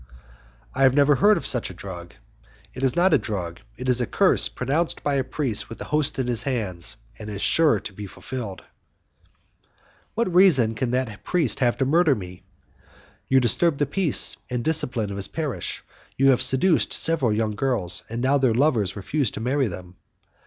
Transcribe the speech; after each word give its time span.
"I 0.73 0.81
have 0.81 0.95
never 0.95 1.13
heard 1.13 1.37
of 1.37 1.45
such 1.45 1.69
a 1.69 1.75
drug." 1.75 2.15
"It 2.73 2.81
is 2.81 2.95
not 2.95 3.13
a 3.13 3.19
drug. 3.19 3.59
It 3.77 3.87
is 3.87 4.01
a 4.01 4.07
curse 4.07 4.47
pronounced 4.49 5.03
by 5.03 5.13
a 5.13 5.23
priest 5.23 5.69
with 5.69 5.77
the 5.77 5.85
Host 5.85 6.17
in 6.17 6.25
his 6.25 6.41
hands, 6.41 6.97
and 7.19 7.29
it 7.29 7.33
is 7.35 7.41
sure 7.43 7.79
to 7.81 7.93
be 7.93 8.07
fulfilled." 8.07 8.63
"What 10.15 10.33
reason 10.33 10.73
can 10.73 10.89
that 10.89 11.23
priest 11.23 11.59
have 11.59 11.77
to 11.77 11.85
murder 11.85 12.15
me?" 12.15 12.41
"You 13.27 13.39
disturb 13.39 13.77
the 13.77 13.85
peace 13.85 14.37
and 14.49 14.63
discipline 14.63 15.11
of 15.11 15.17
his 15.17 15.27
parish. 15.27 15.83
You 16.17 16.31
have 16.31 16.41
seduced 16.41 16.93
several 16.93 17.31
young 17.31 17.51
girls, 17.53 18.03
and 18.09 18.23
now 18.23 18.39
their 18.39 18.55
lovers 18.55 18.95
refuse 18.95 19.29
to 19.29 19.39
marry 19.39 19.67
them." 19.67 19.97